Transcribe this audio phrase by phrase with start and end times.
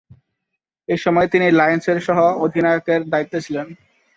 [0.89, 3.67] এ সময়ে তিনি লায়ন্সের সহঃ অধিনায়কের দায়িত্বে ছিলেন।